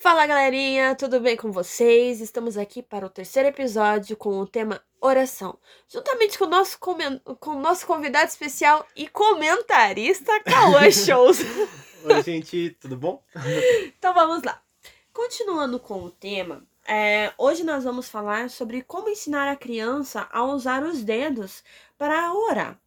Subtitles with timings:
[0.00, 2.20] Fala galerinha, tudo bem com vocês?
[2.20, 7.50] Estamos aqui para o terceiro episódio com o tema oração, juntamente com o nosso, com
[7.50, 11.40] o nosso convidado especial e comentarista, Cauã Shows.
[12.04, 13.20] Oi, gente, tudo bom?
[13.98, 14.62] então vamos lá.
[15.12, 20.44] Continuando com o tema, é, hoje nós vamos falar sobre como ensinar a criança a
[20.44, 21.64] usar os dedos
[21.98, 22.80] para orar.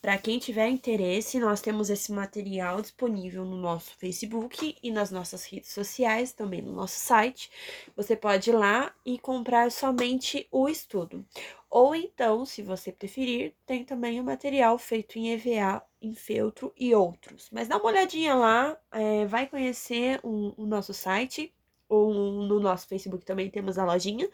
[0.00, 5.44] Para quem tiver interesse, nós temos esse material disponível no nosso Facebook e nas nossas
[5.44, 7.50] redes sociais, também no nosso site.
[7.96, 11.24] Você pode ir lá e comprar somente o estudo.
[11.70, 16.94] Ou então, se você preferir, tem também o material feito em EVA, em feltro e
[16.94, 17.48] outros.
[17.52, 21.52] Mas dá uma olhadinha lá, é, vai conhecer o, o nosso site
[21.88, 24.28] ou no nosso Facebook também temos a lojinha.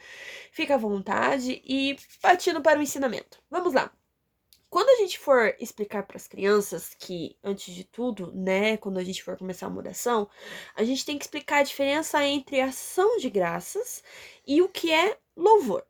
[0.50, 3.40] Fica à vontade e partindo para o ensinamento.
[3.50, 3.92] Vamos lá.
[4.74, 9.04] Quando a gente for explicar para as crianças que, antes de tudo, né, quando a
[9.04, 10.28] gente for começar uma oração,
[10.74, 14.02] a gente tem que explicar a diferença entre ação de graças
[14.44, 15.86] e o que é louvor.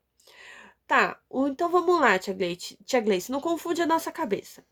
[0.85, 2.77] Tá, então vamos lá, Tia Gleice.
[2.85, 4.63] Tia Gleice, não confunde a nossa cabeça.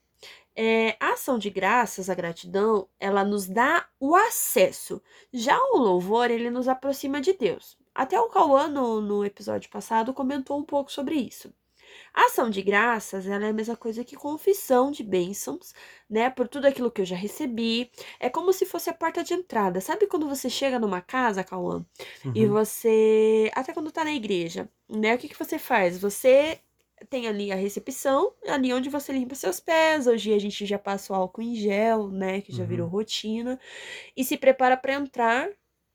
[0.56, 5.02] É, a ação de graças, a gratidão, ela nos dá o acesso.
[5.34, 7.80] Já o louvor, ele nos aproxima de Deus.
[7.96, 11.52] Até o Cauã, no, no episódio passado, comentou um pouco sobre isso.
[12.14, 15.74] A ação de graças, ela é a mesma coisa que confissão de bênçãos,
[16.10, 16.30] né?
[16.30, 17.90] Por tudo aquilo que eu já recebi.
[18.20, 19.82] É como se fosse a porta de entrada.
[19.82, 21.86] Sabe quando você chega numa casa, Cauã,
[22.26, 22.32] uhum.
[22.36, 23.52] e você.
[23.56, 25.16] Até quando tá na igreja, né?
[25.16, 26.00] O que, que você faz?
[26.00, 26.60] Você
[27.10, 30.08] tem ali a recepção, ali onde você limpa seus pés.
[30.08, 32.42] Hoje a gente já passa o álcool em gel, né?
[32.42, 32.70] Que já uhum.
[32.70, 33.60] virou rotina.
[34.16, 35.50] E se prepara para entrar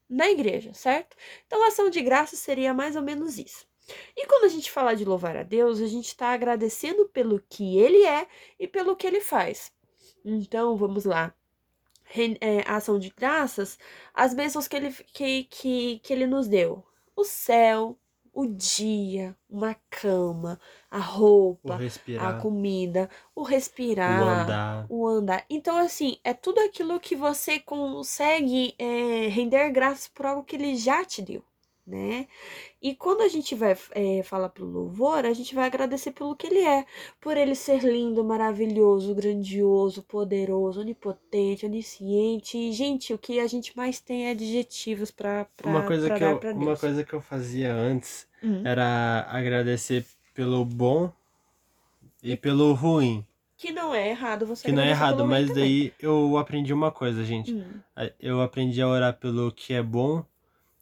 [0.08, 1.16] na igreja, certo?
[1.46, 3.67] Então, ação de graças seria mais ou menos isso.
[4.16, 7.78] E quando a gente fala de louvar a Deus, a gente está agradecendo pelo que
[7.78, 8.26] Ele é
[8.58, 9.72] e pelo que Ele faz.
[10.24, 11.34] Então, vamos lá.
[12.40, 13.78] É, a ação de graças,
[14.14, 16.82] as bênçãos que ele, que, que, que ele nos deu.
[17.14, 17.98] O céu,
[18.32, 20.58] o dia, uma cama,
[20.90, 21.78] a roupa,
[22.20, 24.86] a comida, o respirar, o andar.
[24.88, 25.44] o andar.
[25.50, 30.76] Então, assim, é tudo aquilo que você consegue é, render graças por algo que ele
[30.76, 31.44] já te deu
[31.88, 32.26] né?
[32.80, 36.46] E quando a gente vai é, falar pelo louvor, a gente vai agradecer pelo que
[36.46, 36.84] ele é,
[37.20, 42.58] por ele ser lindo, maravilhoso, grandioso, poderoso, onipotente, onisciente.
[42.58, 46.38] E, gente, o que a gente mais tem é adjetivos para uma coisa que eu
[46.54, 48.62] uma coisa que eu fazia antes hum.
[48.64, 51.10] era agradecer pelo bom
[52.22, 53.24] e pelo ruim.
[53.56, 57.24] Que não é errado você Que não é errado, mas daí eu aprendi uma coisa,
[57.24, 57.52] gente.
[57.52, 57.80] Hum.
[58.20, 60.24] Eu aprendi a orar pelo que é bom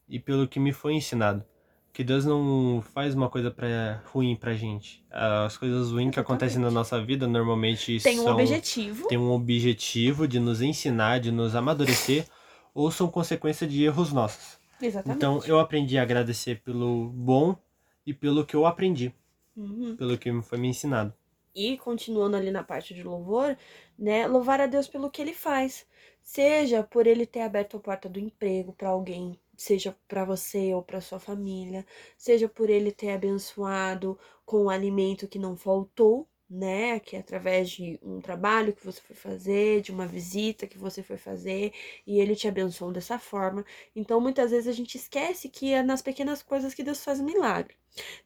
[0.08, 1.44] e pelo que me foi ensinado.
[1.92, 5.02] Que Deus não faz uma coisa pra, ruim pra gente.
[5.10, 8.26] As coisas ruins que acontecem na nossa vida normalmente tem são.
[8.26, 9.08] um objetivo.
[9.08, 12.26] Tem um objetivo de nos ensinar, de nos amadurecer,
[12.74, 14.58] ou são consequência de erros nossos.
[14.80, 15.16] Exatamente.
[15.16, 17.56] Então eu aprendi a agradecer pelo bom
[18.04, 19.14] e pelo que eu aprendi.
[19.56, 19.96] Uhum.
[19.96, 21.14] Pelo que foi me ensinado.
[21.54, 23.56] E continuando ali na parte de louvor,
[23.98, 24.26] né?
[24.26, 25.86] Louvar a Deus pelo que ele faz.
[26.22, 30.82] Seja por ele ter aberto a porta do emprego para alguém, seja para você ou
[30.82, 31.86] para sua família,
[32.16, 37.00] seja por ele ter abençoado com o alimento que não faltou, né?
[37.00, 41.02] Que é através de um trabalho que você foi fazer, de uma visita que você
[41.02, 41.72] foi fazer,
[42.06, 43.64] e ele te abençoou dessa forma.
[43.94, 47.24] Então, muitas vezes a gente esquece que é nas pequenas coisas que Deus faz um
[47.24, 47.76] milagre.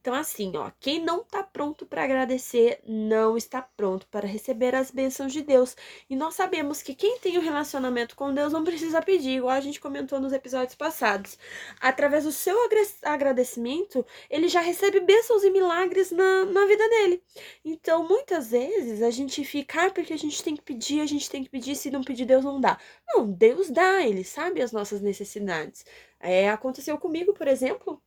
[0.00, 4.90] Então, assim, ó, quem não está pronto para agradecer, não está pronto para receber as
[4.90, 5.76] bênçãos de Deus.
[6.08, 9.60] E nós sabemos que quem tem um relacionamento com Deus não precisa pedir, igual a
[9.60, 11.38] gente comentou nos episódios passados.
[11.80, 12.56] Através do seu
[13.02, 17.22] agradecimento, ele já recebe bênçãos e milagres na, na vida dele.
[17.64, 21.30] Então, muitas vezes a gente fica, ah, porque a gente tem que pedir, a gente
[21.30, 22.78] tem que pedir, se não pedir, Deus não dá.
[23.06, 25.84] Não, Deus dá, ele sabe as nossas necessidades.
[26.18, 28.02] É, aconteceu comigo, por exemplo,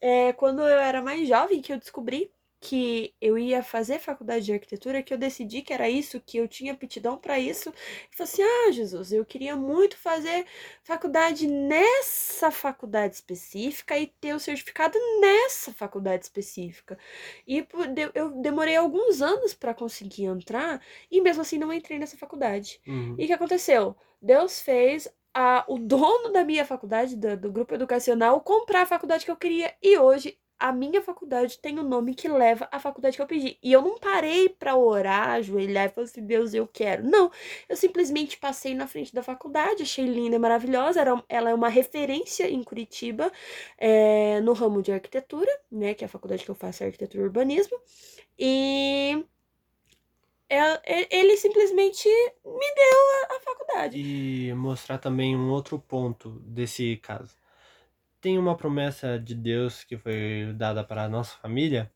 [0.00, 4.52] é, quando eu era mais jovem que eu descobri que eu ia fazer faculdade de
[4.52, 7.72] arquitetura, que eu decidi que era isso, que eu tinha aptidão para isso.
[8.12, 10.44] E falei assim: ah, Jesus, eu queria muito fazer
[10.82, 16.98] faculdade nessa faculdade específica e ter o certificado nessa faculdade específica.
[17.46, 17.66] E
[18.14, 22.80] eu demorei alguns anos para conseguir entrar e mesmo assim não entrei nessa faculdade.
[22.86, 23.14] Uhum.
[23.18, 23.96] E o que aconteceu?
[24.20, 29.24] Deus fez a, o dono da minha faculdade, do, do grupo educacional, comprar a faculdade
[29.24, 29.72] que eu queria.
[29.80, 33.26] E hoje a minha faculdade tem o um nome que leva à faculdade que eu
[33.26, 33.58] pedi.
[33.62, 37.04] E eu não parei para orar, ajoelhar e falar assim, Deus, eu quero.
[37.04, 37.30] Não,
[37.68, 41.00] eu simplesmente passei na frente da faculdade, achei linda e maravilhosa.
[41.00, 43.30] Era, ela é uma referência em Curitiba
[43.76, 45.94] é, no ramo de arquitetura, né?
[45.94, 47.78] Que é a faculdade que eu faço, é arquitetura e urbanismo.
[48.38, 49.24] E
[51.10, 52.08] ele simplesmente
[52.44, 53.98] me deu a, a faculdade.
[53.98, 57.36] E mostrar também um outro ponto desse caso.
[58.20, 61.90] Tem uma promessa de Deus que foi dada para a nossa família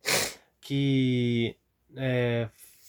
[0.60, 1.56] que,
[1.96, 2.48] é,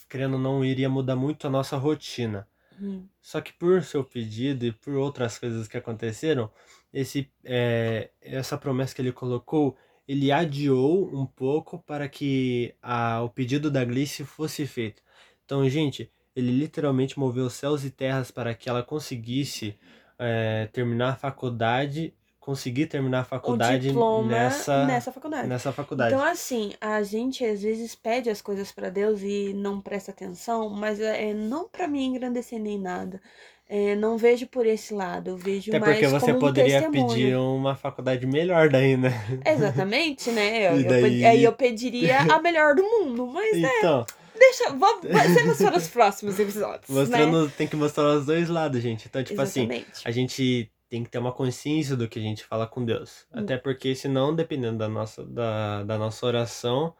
[0.10, 2.48] querendo ou não, iria mudar muito a nossa rotina.
[2.80, 3.06] Hum.
[3.22, 6.52] Só que por seu pedido e por outras coisas que aconteceram,
[6.94, 9.76] esse, é, essa promessa que ele colocou,
[10.08, 15.02] ele adiou um pouco para que a, o pedido da Glice fosse feito.
[15.44, 19.78] Então, gente, ele literalmente moveu céus e terras para que ela conseguisse
[20.20, 22.14] é, terminar a faculdade
[22.44, 23.94] conseguir terminar a faculdade
[24.28, 25.48] nessa, nessa faculdade.
[25.48, 26.14] nessa faculdade.
[26.14, 30.70] Então, assim, a gente às vezes pede as coisas para Deus e não presta atenção,
[30.70, 33.22] mas é não para me engrandecer nem nada.
[33.70, 37.38] É, não vejo por esse lado, eu vejo Até mais porque você como poderia pedir
[37.38, 39.14] uma faculdade melhor daí, né?
[39.46, 40.68] Exatamente, né?
[40.76, 41.24] Eu, daí...
[41.24, 44.00] eu, aí eu pediria a melhor do mundo, mas né, então...
[44.00, 44.06] né?
[44.38, 46.90] Deixa, vamos, cenas para os próximos episódios.
[46.90, 47.52] Mostrando, né?
[47.58, 49.08] tem que mostrar os dois lados, gente.
[49.08, 49.92] Então, tipo assim, Exatamente.
[49.94, 53.26] assim, a gente tem que ter uma consciência do que a gente fala com Deus.
[53.34, 53.40] Hum.
[53.40, 56.94] Até porque, senão, dependendo da nossa, da, da nossa oração,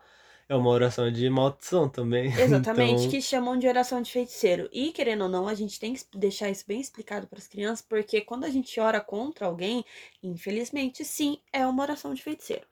[0.50, 2.26] é uma oração de maldição também.
[2.34, 3.12] Exatamente, então...
[3.12, 4.68] que chamam de oração de feiticeiro.
[4.74, 7.86] E, querendo ou não, a gente tem que deixar isso bem explicado para as crianças,
[7.88, 9.86] porque quando a gente ora contra alguém,
[10.24, 12.66] infelizmente, sim, é uma oração de feiticeiro.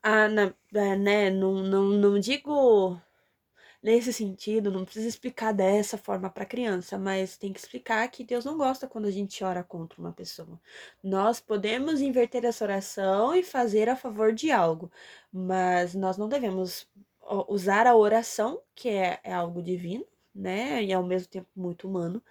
[0.00, 2.96] Ah, na, é, né, não, não, não digo
[3.82, 8.24] nesse sentido, não precisa explicar dessa forma para a criança, mas tem que explicar que
[8.24, 10.60] Deus não gosta quando a gente ora contra uma pessoa.
[11.02, 14.90] Nós podemos inverter essa oração e fazer a favor de algo,
[15.32, 16.88] mas nós não devemos
[17.48, 22.22] usar a oração, que é, é algo divino, né, e ao mesmo tempo muito humano,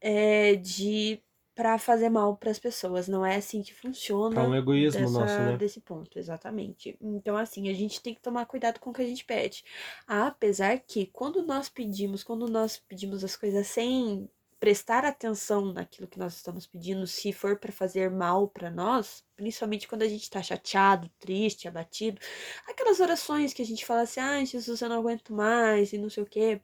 [0.00, 1.20] é, de
[1.60, 3.06] para fazer mal para as pessoas.
[3.06, 4.40] Não é assim que funciona.
[4.40, 5.56] É um egoísmo dessa, nosso, né?
[5.58, 6.96] Desse ponto, exatamente.
[7.02, 9.62] Então, assim, a gente tem que tomar cuidado com o que a gente pede.
[10.06, 14.26] Apesar que, quando nós pedimos, quando nós pedimos as coisas sem
[14.60, 19.88] prestar atenção naquilo que nós estamos pedindo, se for para fazer mal para nós, principalmente
[19.88, 22.20] quando a gente está chateado, triste, abatido,
[22.68, 26.10] aquelas orações que a gente fala assim, ah, Jesus, eu não aguento mais, e não
[26.10, 26.60] sei o quê,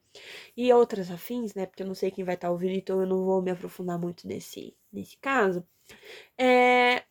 [0.55, 3.07] e outras afins, né, porque eu não sei quem vai estar tá ouvindo, então eu
[3.07, 5.67] não vou me aprofundar muito nesse, nesse caso,
[6.39, 7.05] é,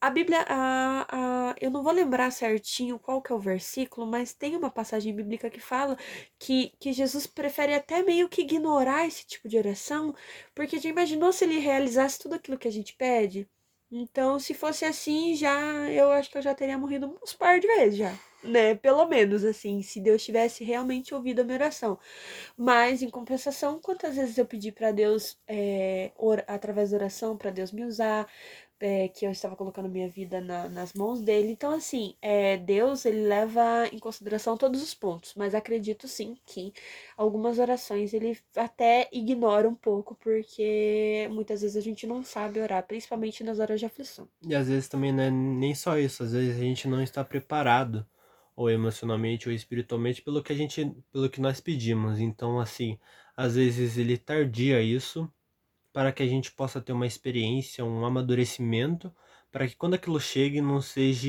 [0.00, 4.34] a Bíblia, a, a, eu não vou lembrar certinho qual que é o versículo, mas
[4.34, 5.96] tem uma passagem bíblica que fala
[6.40, 10.14] que, que Jesus prefere até meio que ignorar esse tipo de oração,
[10.54, 13.48] porque já imaginou se ele realizasse tudo aquilo que a gente pede?
[13.94, 15.52] Então, se fosse assim, já
[15.90, 18.74] eu acho que eu já teria morrido uns par de vezes já, né?
[18.74, 21.98] Pelo menos assim, se Deus tivesse realmente ouvido a minha oração.
[22.56, 27.50] Mas em compensação, quantas vezes eu pedi para Deus é, or, através da oração para
[27.50, 28.26] Deus me usar,
[28.82, 31.52] é, que eu estava colocando minha vida na, nas mãos dele.
[31.52, 36.72] Então, assim, é, Deus ele leva em consideração todos os pontos, mas acredito sim que
[37.16, 42.84] algumas orações ele até ignora um pouco, porque muitas vezes a gente não sabe orar,
[42.84, 44.28] principalmente nas horas de aflição.
[44.44, 47.24] E às vezes também não é nem só isso, às vezes a gente não está
[47.24, 48.04] preparado
[48.56, 52.18] ou emocionalmente ou espiritualmente pelo que a gente pelo que nós pedimos.
[52.18, 52.98] Então, assim,
[53.36, 55.32] às vezes ele tardia isso
[55.92, 59.14] para que a gente possa ter uma experiência, um amadurecimento
[59.52, 61.28] para que quando aquilo chegue não seja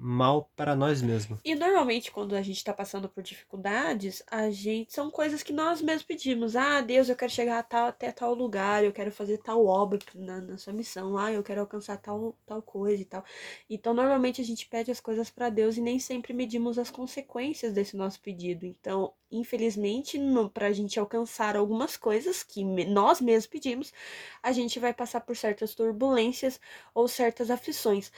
[0.00, 1.38] mal para nós mesmos.
[1.44, 5.82] E normalmente quando a gente está passando por dificuldades, a gente são coisas que nós
[5.82, 6.56] mesmos pedimos.
[6.56, 9.98] Ah, Deus, eu quero chegar a tal, até tal lugar, eu quero fazer tal obra
[10.14, 11.18] na, na sua missão.
[11.18, 13.22] Ah, eu quero alcançar tal, tal coisa e tal.
[13.68, 17.74] Então normalmente a gente pede as coisas para Deus e nem sempre medimos as consequências
[17.74, 18.64] desse nosso pedido.
[18.64, 20.18] Então, infelizmente,
[20.54, 23.92] para a gente alcançar algumas coisas que nós mesmos pedimos,
[24.42, 26.60] a gente vai passar por certas turbulências
[26.94, 28.12] ou certas certas aflições.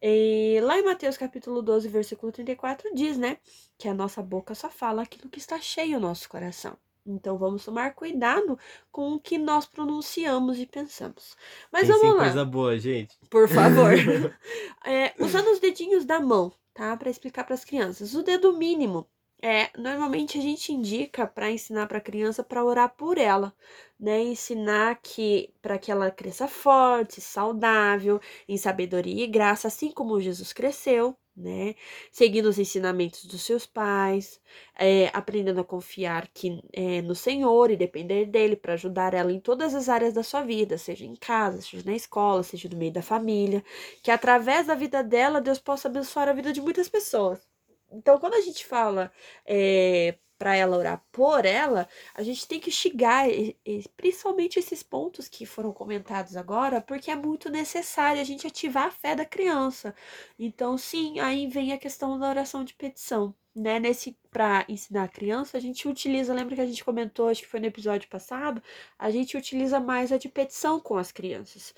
[0.00, 3.38] E lá em Mateus capítulo 12, versículo 34, diz, né,
[3.76, 6.76] que a nossa boca só fala aquilo que está cheio o nosso coração.
[7.04, 8.58] Então vamos tomar cuidado
[8.92, 11.36] com o que nós pronunciamos e pensamos.
[11.72, 12.24] Mas vamos lá.
[12.24, 13.16] coisa boa, gente.
[13.30, 13.92] Por favor.
[14.84, 16.94] é, usando os dedinhos da mão, tá?
[16.96, 18.14] Para explicar para as crianças.
[18.14, 19.08] O dedo mínimo
[19.42, 23.54] é, normalmente a gente indica para ensinar para a criança para orar por ela,
[23.98, 24.20] né?
[24.22, 30.52] Ensinar que para que ela cresça forte, saudável, em sabedoria e graça, assim como Jesus
[30.52, 31.74] cresceu, né?
[32.10, 34.40] Seguindo os ensinamentos dos seus pais,
[34.76, 39.38] é, aprendendo a confiar que, é, no Senhor e depender dele para ajudar ela em
[39.40, 42.92] todas as áreas da sua vida, seja em casa, seja na escola, seja no meio
[42.92, 43.64] da família,
[44.02, 47.57] que através da vida dela Deus possa abençoar a vida de muitas pessoas.
[47.90, 49.10] Então, quando a gente fala
[49.46, 53.56] é, para ela orar por ela, a gente tem que chegar, e,
[53.96, 58.90] principalmente esses pontos que foram comentados agora, porque é muito necessário a gente ativar a
[58.90, 59.94] fé da criança.
[60.38, 63.34] Então, sim, aí vem a questão da oração de petição.
[63.54, 63.80] né?
[63.80, 67.48] Nesse para ensinar a criança, a gente utiliza, lembra que a gente comentou, acho que
[67.48, 68.62] foi no episódio passado,
[68.98, 71.74] a gente utiliza mais a de petição com as crianças.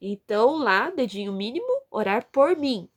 [0.00, 2.88] Então, lá, dedinho mínimo, orar por mim.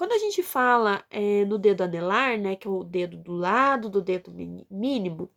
[0.00, 3.90] Quando a gente fala é, no dedo anelar, né, que é o dedo do lado
[3.90, 4.32] do dedo
[4.70, 5.30] mínimo,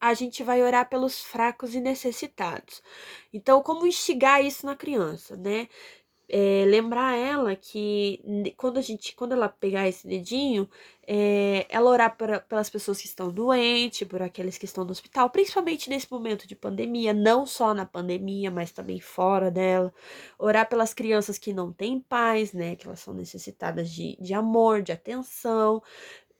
[0.00, 2.82] a gente vai orar pelos fracos e necessitados.
[3.32, 5.68] Então, como instigar isso na criança, né?
[6.28, 8.20] É, lembrar ela que
[8.56, 10.68] quando a gente, quando ela pegar esse dedinho,
[11.06, 15.30] é, ela orar por, pelas pessoas que estão doentes, por aqueles que estão no hospital,
[15.30, 19.94] principalmente nesse momento de pandemia, não só na pandemia, mas também fora dela.
[20.38, 24.82] Orar pelas crianças que não têm pais, né, que elas são necessitadas de, de amor,
[24.82, 25.82] de atenção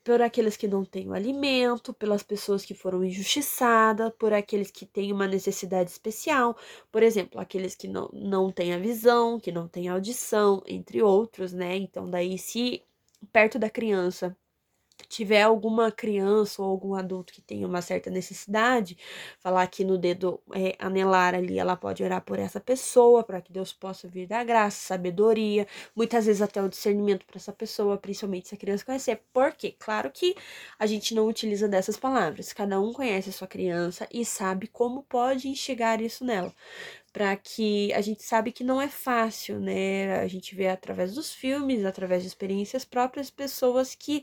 [0.07, 4.87] por aqueles que não têm o alimento, pelas pessoas que foram injustiçadas, por aqueles que
[4.87, 6.57] têm uma necessidade especial,
[6.93, 11.53] por exemplo, aqueles que não, não têm a visão, que não têm audição, entre outros,
[11.53, 11.75] né?
[11.77, 12.85] Então, daí, se
[13.33, 14.37] perto da criança
[15.09, 18.97] tiver alguma criança ou algum adulto que tenha uma certa necessidade,
[19.41, 23.53] falar aqui no dedo é, anelar ali, ela pode orar por essa pessoa, para que
[23.53, 28.49] Deus possa vir dar graça, sabedoria, muitas vezes até o discernimento para essa pessoa, principalmente
[28.49, 29.21] se a criança conhecer.
[29.33, 30.35] Porque, claro que
[30.79, 35.03] a gente não utiliza dessas palavras, cada um conhece a sua criança e sabe como
[35.05, 36.53] pode enxergar isso nela
[37.17, 40.19] para que a gente sabe que não é fácil, né?
[40.21, 44.23] A gente vê através dos filmes, através de experiências próprias, pessoas que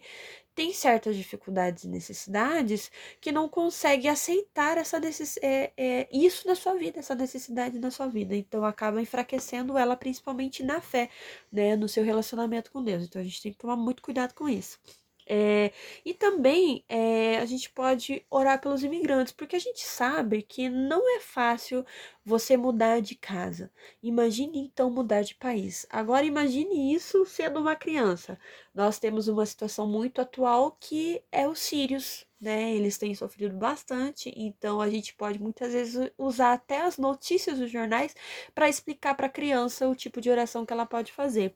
[0.56, 5.00] têm certas dificuldades e necessidades que não conseguem aceitar essa
[5.42, 8.36] é, é, isso na sua vida, essa necessidade na sua vida.
[8.36, 11.10] Então acaba enfraquecendo ela, principalmente na fé,
[11.52, 11.76] né?
[11.76, 13.04] No seu relacionamento com Deus.
[13.04, 14.80] Então a gente tem que tomar muito cuidado com isso.
[15.28, 15.72] É,
[16.06, 21.18] e também é, a gente pode orar pelos imigrantes, porque a gente sabe que não
[21.18, 21.86] é fácil
[22.26, 23.72] você mudar de casa.
[24.02, 25.86] Imagine então mudar de país.
[25.90, 28.38] Agora imagine isso sendo uma criança.
[28.74, 32.74] Nós temos uma situação muito atual que é os sírios, né?
[32.74, 37.72] Eles têm sofrido bastante, então a gente pode muitas vezes usar até as notícias dos
[37.72, 38.16] jornais
[38.54, 41.56] para explicar para a criança o tipo de oração que ela pode fazer.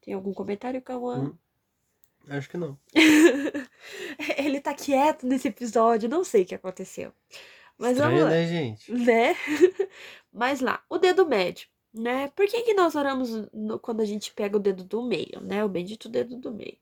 [0.00, 1.30] Tem algum comentário, Cauã?
[1.30, 1.43] Hum.
[2.28, 2.78] Acho que não.
[4.38, 7.12] Ele tá quieto nesse episódio, não sei o que aconteceu.
[7.78, 8.30] Mas Estranho, vamos lá.
[8.30, 8.92] né, gente?
[8.92, 9.36] Né?
[10.32, 12.28] Mas lá, o dedo médio, né?
[12.34, 15.64] Por que, que nós oramos no, quando a gente pega o dedo do meio, né?
[15.64, 16.78] O bendito dedo do meio.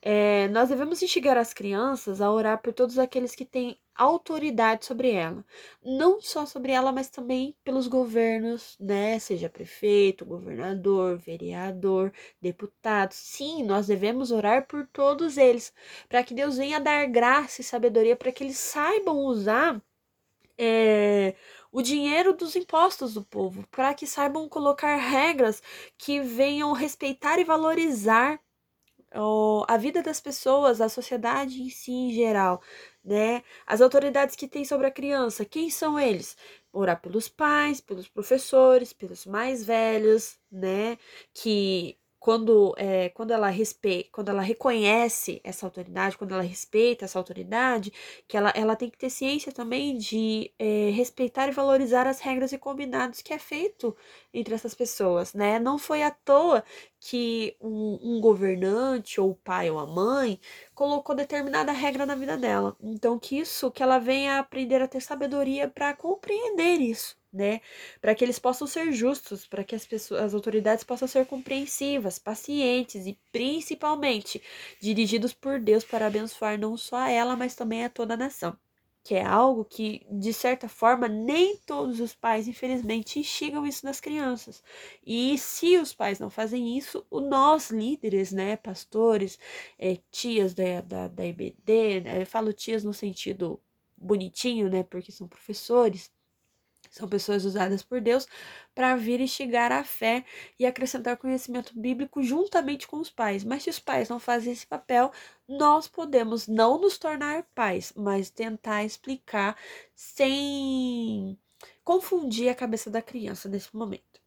[0.00, 5.10] É, nós devemos instigar as crianças a orar por todos aqueles que têm autoridade sobre
[5.10, 5.44] ela.
[5.82, 9.18] Não só sobre ela, mas também pelos governos, né?
[9.18, 13.12] Seja prefeito, governador, vereador, deputado.
[13.12, 15.72] Sim, nós devemos orar por todos eles,
[16.08, 19.82] para que Deus venha dar graça e sabedoria para que eles saibam usar.
[20.60, 21.36] É,
[21.70, 25.62] o dinheiro dos impostos do povo, para que saibam colocar regras
[25.96, 28.40] que venham respeitar e valorizar
[29.68, 32.60] a vida das pessoas, a sociedade em si em geral,
[33.04, 33.42] né?
[33.66, 36.36] As autoridades que tem sobre a criança, quem são eles?
[36.72, 40.98] Orar pelos pais, pelos professores, pelos mais velhos, né?
[41.34, 47.18] Que quando, é, quando ela respeita, quando ela reconhece essa autoridade, quando ela respeita essa
[47.18, 47.92] autoridade,
[48.26, 52.52] que ela, ela tem que ter ciência também de é, respeitar e valorizar as regras
[52.52, 53.96] e combinados que é feito
[54.32, 55.58] entre essas pessoas, né?
[55.58, 56.64] Não foi à toa
[57.00, 60.40] que um, um governante, ou o pai ou a mãe,
[60.74, 62.76] colocou determinada regra na vida dela.
[62.82, 67.60] Então, que isso, que ela venha aprender a ter sabedoria para compreender isso né?
[68.00, 72.18] Para que eles possam ser justos, para que as pessoas, as autoridades possam ser compreensivas,
[72.18, 74.42] pacientes e principalmente
[74.80, 78.56] dirigidos por Deus para abençoar não só ela, mas também a toda a nação.
[79.04, 84.00] Que é algo que, de certa forma, nem todos os pais, infelizmente, instigam isso nas
[84.00, 84.62] crianças.
[85.06, 89.38] E se os pais não fazem isso, nós, líderes, né, pastores,
[89.78, 93.60] é, tias da, da, da IBD, né, eu falo tias no sentido
[93.96, 96.12] bonitinho, né, porque são professores,
[96.90, 98.26] são pessoas usadas por Deus
[98.74, 100.24] para vir instigar a fé
[100.58, 103.44] e acrescentar conhecimento bíblico juntamente com os pais.
[103.44, 105.10] Mas se os pais não fazem esse papel,
[105.48, 109.56] nós podemos não nos tornar pais, mas tentar explicar
[109.94, 111.38] sem
[111.84, 114.20] confundir a cabeça da criança nesse momento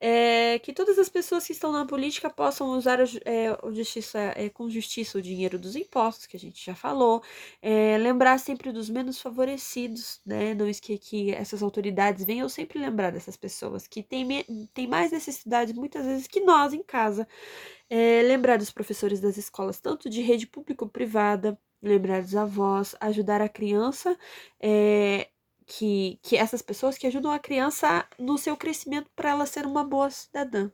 [0.00, 4.48] é, que todas as pessoas que estão na política possam usar a, é, justiça, é,
[4.48, 7.22] com justiça o dinheiro dos impostos, que a gente já falou,
[7.62, 10.54] é, lembrar sempre dos menos favorecidos, né?
[10.54, 15.72] Não esquecer que essas autoridades venham sempre lembrar dessas pessoas que têm, têm mais necessidade
[15.74, 17.26] muitas vezes que nós em casa.
[17.88, 22.94] É, lembrar dos professores das escolas, tanto de rede pública ou privada, lembrar dos avós,
[23.00, 24.16] ajudar a criança
[24.60, 25.28] é,
[25.70, 29.84] que, que essas pessoas que ajudam a criança no seu crescimento para ela ser uma
[29.84, 30.68] boa cidadã.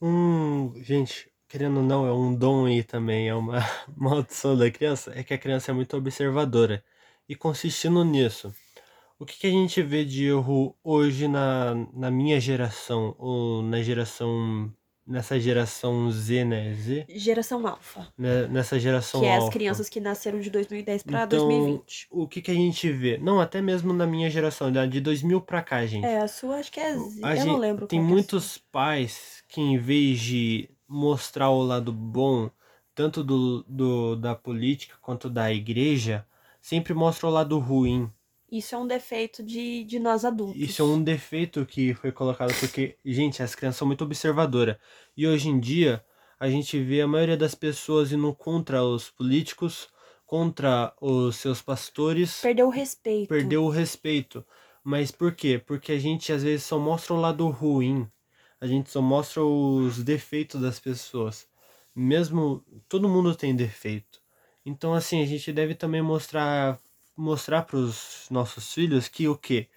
[0.00, 3.58] Hum, gente, querendo ou não, é um dom e também é uma
[3.96, 6.82] maldição da criança, é que a criança é muito observadora.
[7.28, 8.52] E consistindo nisso,
[9.18, 13.82] o que, que a gente vê de erro hoje na, na minha geração, ou na
[13.82, 14.74] geração
[15.10, 16.72] nessa geração Z, né?
[16.74, 17.04] Z?
[17.08, 18.06] Geração Alpha.
[18.16, 18.46] Né?
[18.46, 19.44] Nessa geração Que é Alpha.
[19.48, 22.06] as crianças que nasceram de 2010 para Então, 2020.
[22.10, 23.18] O que, que a gente vê?
[23.18, 26.04] Não, até mesmo na minha geração, de 2000 pra cá, gente.
[26.06, 27.20] É, a sua acho que é Z.
[27.24, 31.50] A Eu gente- não lembro Tem que é muitos pais que, em vez de mostrar
[31.50, 32.48] o lado bom,
[32.94, 36.24] tanto do, do, da política quanto da igreja,
[36.60, 38.10] sempre mostra o lado ruim.
[38.50, 40.60] Isso é um defeito de, de nós adultos.
[40.60, 44.76] Isso é um defeito que foi colocado porque, gente, as crianças são muito observadoras.
[45.16, 46.04] E hoje em dia,
[46.38, 49.88] a gente vê a maioria das pessoas indo contra os políticos,
[50.26, 53.28] contra os seus pastores, Perdeu o respeito.
[53.28, 54.44] perdeu o respeito.
[54.82, 55.62] Mas por quê?
[55.64, 58.08] Porque a gente às vezes só mostra o lado ruim.
[58.60, 61.46] A gente só mostra os defeitos das pessoas.
[61.94, 64.20] Mesmo todo mundo tem defeito.
[64.64, 66.78] Então assim, a gente deve também mostrar
[67.20, 69.68] mostrar para os nossos filhos que o quê?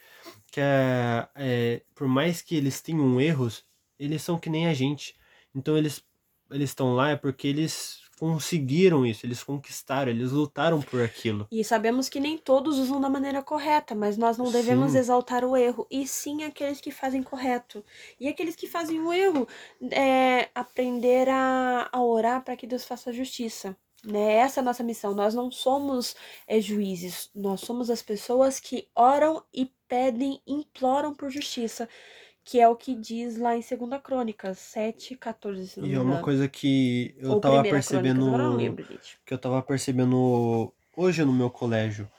[0.51, 3.65] Que é, é, por mais que eles tenham erros,
[3.99, 5.15] eles são que nem a gente.
[5.55, 6.03] Então eles
[6.51, 11.47] eles estão lá é porque eles conseguiram isso, eles conquistaram, eles lutaram por aquilo.
[11.51, 14.99] E sabemos que nem todos usam da maneira correta, mas nós não devemos Sim.
[14.99, 17.83] exaltar o erro, e sim aqueles que fazem correto.
[18.19, 19.47] E aqueles que fazem o erro,
[19.91, 23.75] é aprender a, a orar para que Deus faça justiça.
[24.05, 24.33] Né?
[24.33, 25.13] Essa é a nossa missão.
[25.13, 26.15] Nós não somos
[26.47, 31.87] é, juízes, nós somos as pessoas que oram e pedem, imploram por justiça,
[32.43, 35.99] que é o que diz lá em 2 Crônicas 7, 14, se não E é
[35.99, 38.27] uma coisa que eu Ou tava percebendo.
[38.27, 38.85] Eu lembro,
[39.25, 42.09] que eu tava percebendo hoje no meu colégio.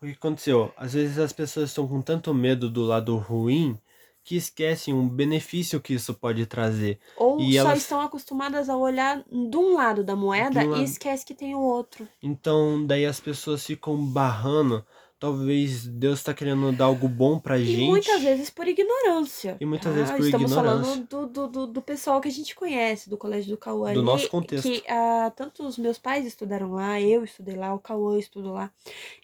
[0.00, 0.72] O que aconteceu?
[0.76, 3.78] Às vezes as pessoas estão com tanto medo do lado ruim
[4.24, 6.98] que esquecem um benefício que isso pode trazer.
[7.16, 10.80] Ou E só elas- estão acostumadas a olhar de um lado da moeda um lado.
[10.80, 12.08] e esquece que tem o outro.
[12.22, 14.84] Então, daí as pessoas ficam barrando.
[15.20, 17.86] Talvez Deus tá querendo dar algo bom pra E gente.
[17.86, 19.56] muitas vezes por ignorância.
[19.58, 19.96] E muitas tá?
[19.98, 20.84] vezes por Estamos ignorância.
[20.92, 23.92] falando do, do, do, do pessoal que a gente conhece, do colégio do Cauã.
[23.92, 24.64] Do ali, nosso contexto.
[24.68, 28.70] Que ah, tanto os meus pais estudaram lá, eu estudei lá, o Cauã estudou lá.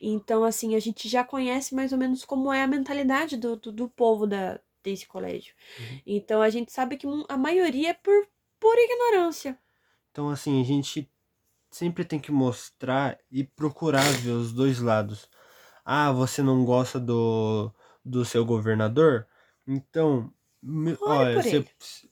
[0.00, 3.70] Então, assim, a gente já conhece mais ou menos como é a mentalidade do, do,
[3.72, 5.54] do povo da, desse colégio.
[5.78, 6.00] Uhum.
[6.06, 8.26] Então, a gente sabe que a maioria é por,
[8.58, 9.58] por ignorância.
[10.10, 11.10] Então, assim, a gente
[11.70, 15.28] sempre tem que mostrar e procurar ver os dois lados.
[15.84, 17.72] Ah, você não gosta do,
[18.04, 19.26] do seu governador?
[19.66, 20.32] Então,
[21.00, 21.64] olha, você,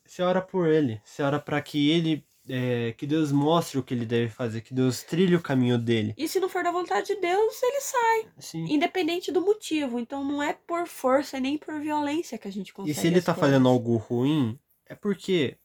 [0.04, 1.00] você ora por ele.
[1.04, 4.72] Você ora para que ele, é, que Deus mostre o que ele deve fazer, que
[4.74, 6.14] Deus trilhe o caminho dele.
[6.16, 8.26] E se não for da vontade de Deus, ele sai.
[8.38, 8.64] Sim.
[8.72, 9.98] Independente do motivo.
[9.98, 12.98] Então não é por força nem por violência que a gente E consegue.
[12.98, 13.50] se ele as tá coisas.
[13.50, 15.56] fazendo algo ruim, é porque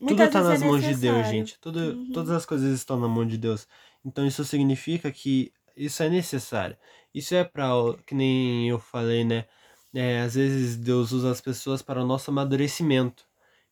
[0.00, 1.58] Muitas tudo tá nas é mãos de Deus, gente.
[1.60, 2.12] Tudo, Uhum.
[2.12, 3.66] Todas as coisas estão na mão de Deus.
[4.04, 6.76] Então isso significa que isso é necessário.
[7.14, 7.68] Isso é para
[8.06, 9.46] que nem eu falei, né?
[9.94, 13.24] É, às vezes Deus usa as pessoas para o nosso amadurecimento.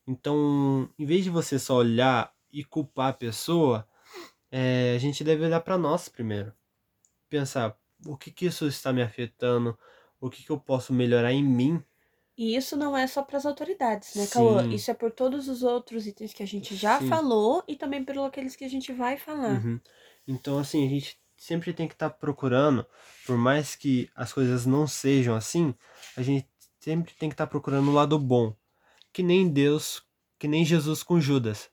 [0.07, 3.87] Então, em vez de você só olhar e culpar a pessoa,
[4.51, 6.53] é, a gente deve olhar para nós primeiro.
[7.29, 9.77] Pensar, o que que isso está me afetando?
[10.19, 11.83] O que que eu posso melhorar em mim?
[12.37, 14.27] E isso não é só para as autoridades, né.
[14.27, 14.67] Cauã?
[14.73, 17.07] Isso é por todos os outros itens que a gente já Sim.
[17.07, 19.63] falou e também por aqueles que a gente vai falar.
[19.63, 19.79] Uhum.
[20.27, 22.85] Então, assim, a gente sempre tem que estar procurando,
[23.25, 25.73] por mais que as coisas não sejam assim,
[26.15, 26.47] a gente
[26.79, 28.55] sempre tem que estar procurando o lado bom.
[29.11, 30.03] Que nem Deus,
[30.39, 31.69] que nem Jesus com Judas.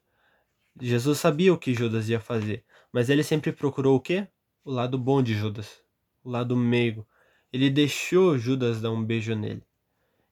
[0.80, 4.28] Jesus sabia o que Judas ia fazer, mas ele sempre procurou o quê?
[4.64, 5.82] O lado bom de Judas,
[6.22, 7.06] o lado meigo.
[7.52, 9.62] Ele deixou Judas dar um beijo nele.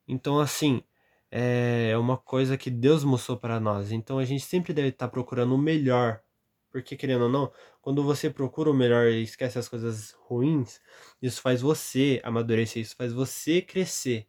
[0.07, 0.83] Então, assim,
[1.31, 3.91] é uma coisa que Deus mostrou para nós.
[3.93, 6.21] Então, a gente sempre deve estar procurando o melhor.
[6.71, 10.81] Porque, querendo ou não, quando você procura o melhor e esquece as coisas ruins,
[11.23, 14.29] isso faz você amadurecer, isso faz você crescer.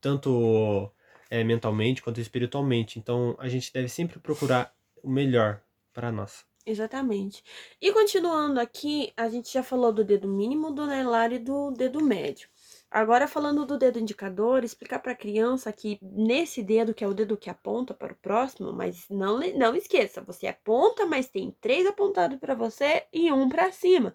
[0.00, 0.92] Tanto
[1.30, 2.98] é, mentalmente quanto espiritualmente.
[2.98, 5.62] Então, a gente deve sempre procurar o melhor
[5.92, 6.44] para nós.
[6.64, 7.42] Exatamente.
[7.80, 12.00] E continuando aqui, a gente já falou do dedo mínimo, do anelar e do dedo
[12.00, 12.48] médio.
[12.88, 17.14] Agora, falando do dedo indicador, explicar para a criança que nesse dedo, que é o
[17.14, 21.84] dedo que aponta para o próximo, mas não, não esqueça, você aponta, mas tem três
[21.86, 24.14] apontados para você e um para cima.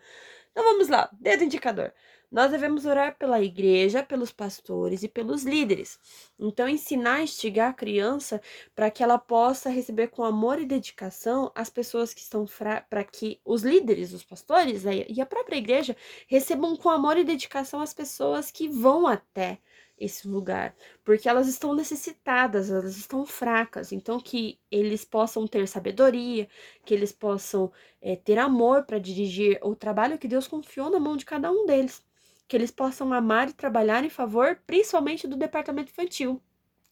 [0.51, 1.93] Então vamos lá, dedo indicador.
[2.31, 5.97] Nós devemos orar pela igreja, pelos pastores e pelos líderes.
[6.37, 8.41] Então, ensinar, instigar a criança
[8.75, 12.45] para que ela possa receber com amor e dedicação as pessoas que estão
[12.89, 15.95] para que os líderes, os pastores né, e a própria igreja
[16.27, 19.59] recebam com amor e dedicação as pessoas que vão até
[19.99, 23.91] esse lugar, porque elas estão necessitadas, elas estão fracas.
[23.91, 26.47] Então, que eles possam ter sabedoria,
[26.85, 31.17] que eles possam é, ter amor para dirigir o trabalho que Deus confiou na mão
[31.17, 32.03] de cada um deles,
[32.47, 36.41] que eles possam amar e trabalhar em favor, principalmente do departamento infantil.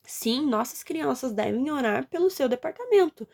[0.08, 3.28] Sim, nossas crianças devem orar pelo seu departamento,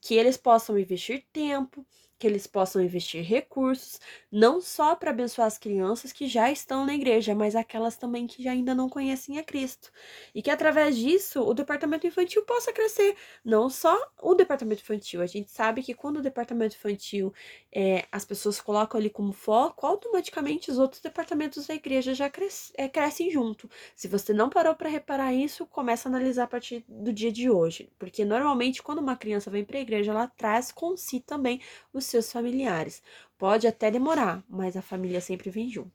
[0.00, 1.86] que eles possam investir tempo,
[2.22, 3.98] que eles possam investir recursos,
[4.30, 8.46] não só para abençoar as crianças que já estão na igreja, mas aquelas também que
[8.46, 9.90] ainda não conhecem a Cristo.
[10.32, 13.16] E que através disso o departamento infantil possa crescer.
[13.44, 15.20] Não só o departamento infantil.
[15.20, 17.34] A gente sabe que quando o departamento infantil
[17.72, 22.30] é, as pessoas colocam ali como foco, automaticamente os outros departamentos da igreja já
[22.76, 23.68] é, crescem junto.
[23.96, 27.50] Se você não parou para reparar isso, começa a analisar a partir do dia de
[27.50, 27.90] hoje.
[27.98, 31.60] Porque normalmente quando uma criança vem para a igreja, ela traz com si também
[31.92, 33.02] os seus familiares.
[33.36, 35.92] Pode até demorar, mas a família sempre vem junto.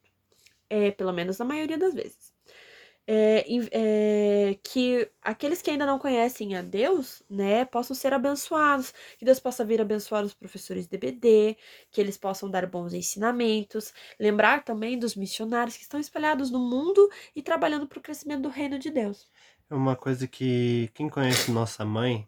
[0.69, 2.33] É, pelo menos na maioria das vezes.
[3.09, 9.23] É, é, que aqueles que ainda não conhecem a Deus, né, possam ser abençoados, que
[9.23, 11.55] Deus possa vir abençoar os professores de BD,
[11.89, 17.09] que eles possam dar bons ensinamentos, lembrar também dos missionários que estão espalhados no mundo
[17.33, 19.25] e trabalhando para o crescimento do reino de Deus.
[19.69, 22.27] É uma coisa que quem conhece nossa mãe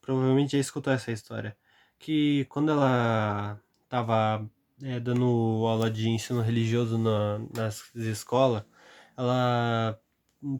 [0.00, 1.54] provavelmente já escutou essa história
[1.98, 4.48] que quando ela estava
[4.82, 5.24] é, dando
[5.66, 8.62] aula de ensino religioso na, nas escolas,
[9.16, 9.98] ela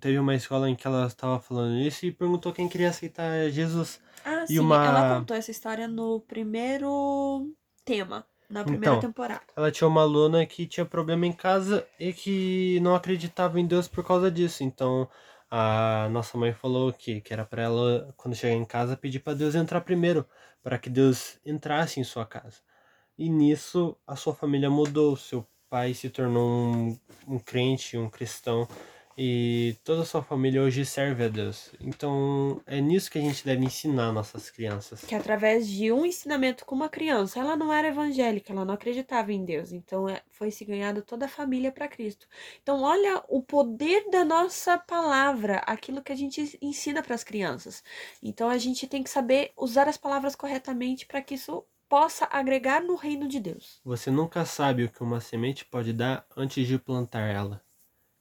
[0.00, 4.00] teve uma escola em que ela estava falando isso e perguntou quem queria aceitar Jesus.
[4.24, 4.84] Ah, e sim, uma...
[4.84, 7.52] ela contou essa história no primeiro
[7.84, 9.42] tema, na primeira então, temporada.
[9.56, 13.86] Ela tinha uma aluna que tinha problema em casa e que não acreditava em Deus
[13.86, 14.64] por causa disso.
[14.64, 15.08] Então,
[15.50, 19.34] a nossa mãe falou que, que era para ela, quando chegar em casa, pedir para
[19.34, 20.26] Deus entrar primeiro,
[20.62, 22.60] para que Deus entrasse em sua casa.
[23.16, 28.68] E nisso a sua família mudou, seu pai se tornou um, um crente, um cristão,
[29.20, 31.72] e toda a sua família hoje serve a Deus.
[31.80, 35.00] Então é nisso que a gente deve ensinar nossas crianças.
[35.00, 39.32] Que através de um ensinamento com uma criança, ela não era evangélica, ela não acreditava
[39.32, 39.72] em Deus.
[39.72, 42.28] Então é, foi se ganhado toda a família para Cristo.
[42.62, 47.82] Então olha o poder da nossa palavra, aquilo que a gente ensina para as crianças.
[48.22, 52.82] Então a gente tem que saber usar as palavras corretamente para que isso possa agregar
[52.84, 53.80] no reino de Deus.
[53.84, 57.60] Você nunca sabe o que uma semente pode dar antes de plantar ela.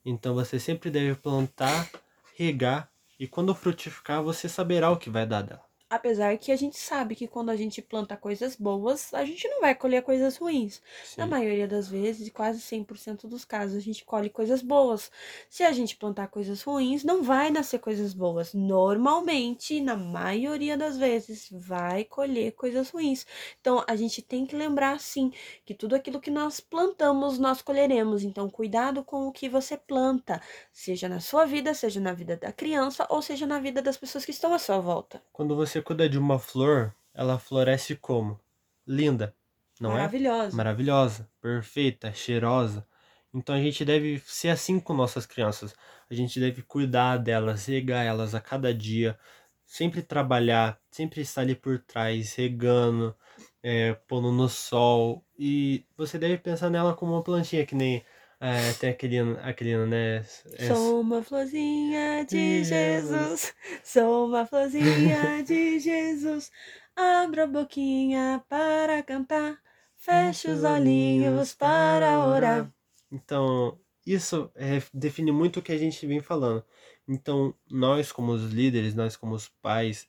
[0.09, 1.91] Então você sempre deve plantar,
[2.37, 2.89] regar
[3.19, 5.66] e quando frutificar você saberá o que vai dar dela.
[5.89, 9.61] Apesar que a gente sabe que quando a gente planta coisas boas, a gente não
[9.61, 10.81] vai colher coisas ruins.
[11.05, 11.21] Sim.
[11.21, 15.09] Na maioria das vezes, quase 100% dos casos, a gente colhe coisas boas.
[15.49, 18.53] Se a gente plantar coisas ruins, não vai nascer coisas boas.
[18.53, 23.25] Normalmente, na maioria das vezes, vai colher coisas ruins.
[23.61, 25.31] Então, a gente tem que lembrar, sim,
[25.65, 28.23] que tudo aquilo que nós plantamos, nós colheremos.
[28.23, 32.51] Então, cuidado com o que você planta, seja na sua vida, seja na vida da
[32.51, 35.23] criança, ou seja na vida das pessoas que estão à sua volta.
[35.31, 38.39] Quando você você cuida de uma flor, ela floresce como?
[38.85, 39.35] Linda,
[39.79, 40.33] não Maravilhosa.
[40.49, 40.55] é?
[40.55, 40.57] Maravilhosa.
[40.57, 42.87] Maravilhosa, perfeita, cheirosa.
[43.31, 45.75] Então a gente deve ser assim com nossas crianças.
[46.09, 49.19] A gente deve cuidar delas, regar elas a cada dia,
[49.65, 53.15] sempre trabalhar, sempre estar ali por trás, regando,
[53.61, 55.23] é, pondo no sol.
[55.37, 58.03] E você deve pensar nela como uma plantinha, que nem
[58.39, 60.17] é, tem aquele, aquele, né?
[60.57, 60.67] É...
[60.67, 66.51] Sou uma florzinha de Jesus, sou uma florzinha de Jesus.
[66.95, 69.59] Abra a boquinha para cantar,
[69.97, 72.71] feche os olhinhos para orar.
[73.11, 76.63] Então, isso é, define muito o que a gente vem falando.
[77.07, 80.07] Então, nós como os líderes, nós como os pais,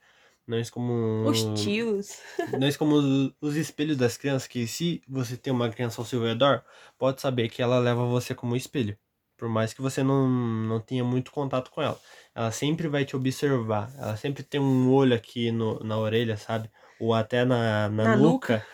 [0.48, 1.28] nós como.
[1.28, 2.18] Os tios.
[2.58, 6.22] nós como os, os, espelhos das crianças, que se você tem uma criança ao seu
[6.22, 6.62] redor,
[6.98, 8.96] pode saber que ela leva você como espelho.
[9.36, 12.00] Por mais que você não, não tenha muito contato com ela.
[12.34, 13.92] Ela sempre vai te observar.
[13.96, 16.68] Ela sempre tem um olho aqui no, na orelha, sabe?
[16.98, 18.54] Ou até na, na, na nuca.
[18.54, 18.66] nuca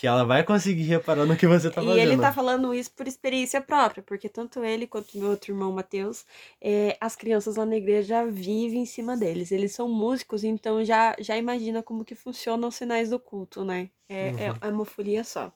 [0.00, 1.98] que ela vai conseguir reparar no que você tá fazendo.
[1.98, 5.70] E ele tá falando isso por experiência própria, porque tanto ele quanto meu outro irmão
[5.72, 6.24] Matheus,
[6.58, 9.52] é, as crianças lá na igreja vivem em cima deles.
[9.52, 13.90] Eles são músicos, então já, já imagina como que funcionam os sinais do culto, né?
[14.08, 14.56] É, é uhum.
[14.62, 15.52] é uma folia só.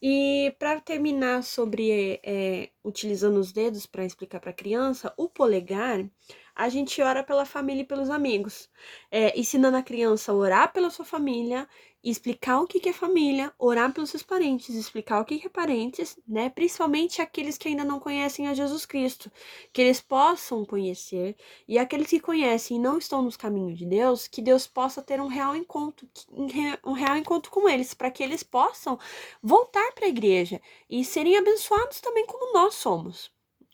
[0.00, 6.04] E para terminar sobre é, utilizando os dedos para explicar para a criança, o polegar
[6.60, 8.68] a gente ora pela família e pelos amigos,
[9.10, 11.66] é, ensinando a criança a orar pela sua família
[12.02, 16.48] explicar o que é família, orar pelos seus parentes, explicar o que é parentes, né?
[16.48, 19.30] Principalmente aqueles que ainda não conhecem a Jesus Cristo,
[19.72, 21.36] que eles possam conhecer,
[21.68, 25.20] e aqueles que conhecem e não estão nos caminhos de Deus, que Deus possa ter
[25.20, 26.08] um real encontro,
[26.84, 28.98] um real encontro com eles, para que eles possam
[29.42, 33.30] voltar para a igreja e serem abençoados também como nós somos.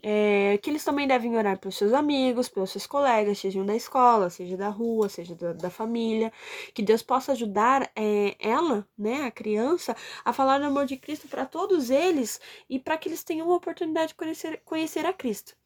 [0.08, 4.30] É, que eles também devem orar pelos seus amigos, pelos seus colegas, sejam da escola,
[4.30, 6.32] seja da rua, seja da, da família,
[6.72, 11.26] que Deus possa ajudar é, ela, né, a criança, a falar do amor de Cristo
[11.26, 12.40] para todos eles
[12.70, 15.56] e para que eles tenham a oportunidade de conhecer, conhecer a Cristo.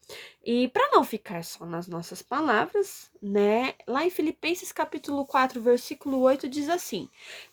[0.44, 3.75] E para não ficar só nas nossas palavras, né?
[3.87, 7.09] Lá em Filipenses capítulo 4, versículo 8 diz assim: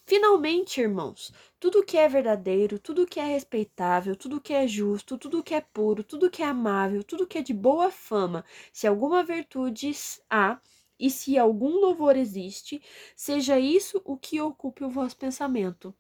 [0.06, 5.44] Finalmente, irmãos, tudo que é verdadeiro, tudo que é respeitável, tudo que é justo, tudo
[5.44, 9.24] que é puro, tudo que é amável, tudo que é de boa fama, se alguma
[9.24, 9.92] virtude
[10.30, 10.60] há,
[11.00, 12.82] e se algum louvor existe,
[13.16, 15.94] seja isso o que ocupe o vosso pensamento.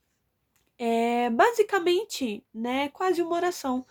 [0.79, 3.85] É basicamente, né, quase uma oração.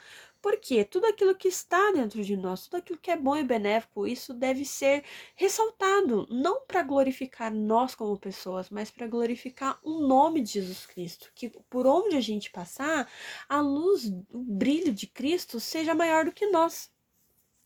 [0.47, 4.07] Porque tudo aquilo que está dentro de nós, tudo aquilo que é bom e benéfico,
[4.07, 5.03] isso deve ser
[5.35, 11.33] ressaltado, não para glorificar nós como pessoas, mas para glorificar o nome de Jesus Cristo.
[11.35, 13.11] Que por onde a gente passar,
[13.49, 16.93] a luz, o brilho de Cristo seja maior do que nós.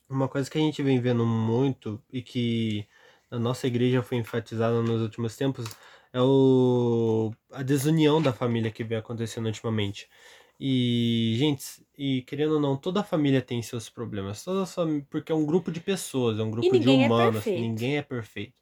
[0.08, 2.88] Uma coisa que a gente vem vendo muito e que
[3.30, 5.66] na nossa igreja foi enfatizada nos últimos tempos
[6.14, 10.08] é o, a desunião da família que vem acontecendo ultimamente.
[10.62, 11.64] E, gente,
[11.96, 14.44] e querendo ou não, toda família tem seus problemas.
[14.44, 17.52] Toda família, porque é um grupo de pessoas, é um grupo de é humanos, é
[17.52, 18.52] ninguém é perfeito.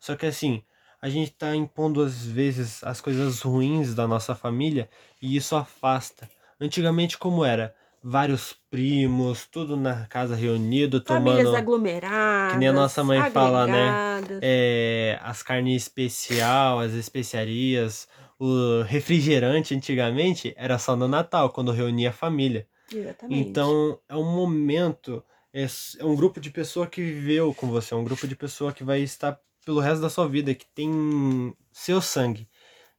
[0.00, 0.64] Só que assim,
[1.00, 4.88] a gente tá impondo às vezes as coisas ruins da nossa família
[5.22, 6.28] e isso afasta.
[6.60, 7.72] Antigamente como era?
[8.02, 11.56] Vários primos, tudo na casa reunido, Famílias tomando.
[11.56, 12.52] aglomeradas.
[12.52, 14.20] Que nem a nossa mãe fala, né?
[14.42, 22.10] É, as carnes especial, as especiarias, o refrigerante antigamente era só no Natal, quando reunia
[22.10, 22.66] a família.
[22.92, 23.48] Exatamente.
[23.48, 25.64] Então é um momento, é,
[25.98, 28.84] é um grupo de pessoa que viveu com você, é um grupo de pessoa que
[28.84, 32.48] vai estar pelo resto da sua vida, que tem seu sangue.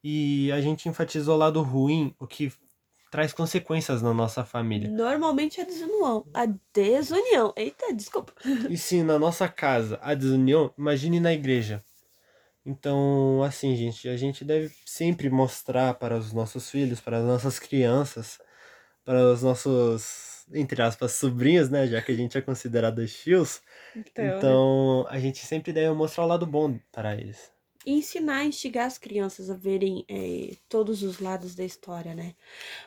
[0.03, 2.51] E a gente enfatiza o lado ruim, o que
[3.11, 4.89] traz consequências na nossa família.
[4.89, 6.25] Normalmente é a desunião.
[6.33, 7.53] A desunião.
[7.55, 8.33] Eita, desculpa.
[8.69, 11.83] E sim, na nossa casa, a desunião, imagine na igreja.
[12.65, 17.59] Então, assim, gente, a gente deve sempre mostrar para os nossos filhos, para as nossas
[17.59, 18.39] crianças,
[19.05, 21.87] para os nossos, entre aspas, sobrinhos, né?
[21.87, 23.61] Já que a gente é considerado tios.
[23.95, 24.37] Então, né?
[24.37, 27.54] então a gente sempre deve mostrar o lado bom para eles
[27.85, 32.33] ensinar, instigar as crianças a verem é, todos os lados da história, né?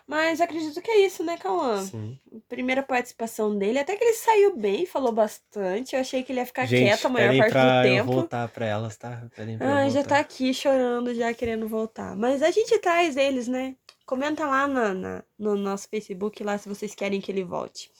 [0.06, 1.84] Mas acredito que é isso, né, Cauã?
[1.84, 2.18] Sim.
[2.48, 5.94] Primeira participação dele, até que ele saiu bem, falou bastante.
[5.94, 8.10] Eu achei que ele ia ficar Gente, quieto a maior parte do tempo.
[8.10, 9.22] Eu voltar pra elas, tá?
[9.60, 12.16] ah, já tá aqui chorando, já querendo voltar.
[12.16, 13.76] Mas a gente traz eles, né?
[14.08, 17.90] Comenta lá na, na, no nosso Facebook lá se vocês querem que ele volte.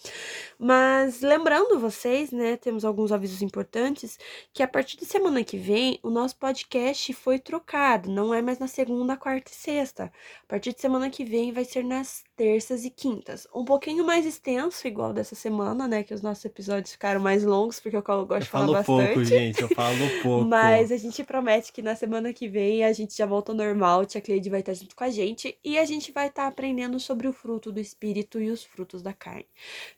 [0.58, 4.18] Mas lembrando vocês, né, temos alguns avisos importantes
[4.54, 8.58] que a partir de semana que vem o nosso podcast foi trocado, não é mais
[8.58, 10.04] na segunda, quarta e sexta.
[10.44, 13.48] A partir de semana que vem vai ser nas terças e quintas.
[13.52, 17.80] Um pouquinho mais extenso, igual dessa semana, né, que os nossos episódios ficaram mais longos
[17.80, 18.78] porque eu gosto eu de falar bastante.
[18.78, 20.46] Eu falo pouco, gente, eu falo pouco.
[20.46, 24.06] Mas a gente promete que na semana que vem a gente já volta ao normal,
[24.06, 27.26] tia Cleide vai estar junto com a gente e a gente vai estar aprendendo sobre
[27.26, 29.48] o fruto do espírito e os frutos da carne.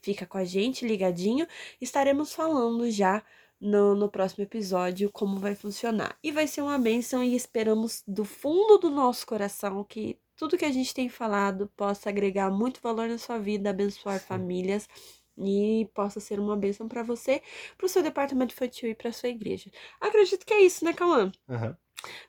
[0.01, 1.47] Fica com a gente ligadinho,
[1.79, 3.23] estaremos falando já
[3.61, 6.17] no, no próximo episódio como vai funcionar.
[6.23, 10.65] E vai ser uma benção e esperamos do fundo do nosso coração que tudo que
[10.65, 14.89] a gente tem falado possa agregar muito valor na sua vida, abençoar famílias
[15.37, 17.43] e possa ser uma bênção para você,
[17.77, 19.71] para o seu departamento infantil e para sua igreja.
[20.01, 21.31] Acredito que é isso, né, Cauã?
[21.47, 21.75] Uhum.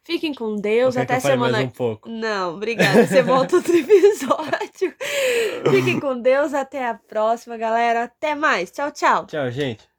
[0.04, 0.98] Fiquem com Deus.
[0.98, 1.54] até semana.
[1.54, 2.10] Mais um pouco.
[2.10, 3.08] Não, obrigada.
[3.08, 4.94] Você volta outro episódio.
[5.72, 6.54] Fiquem com Deus.
[6.54, 8.04] Até a próxima, galera.
[8.04, 8.72] Até mais.
[8.72, 9.26] Tchau, tchau.
[9.26, 9.91] Tchau, gente.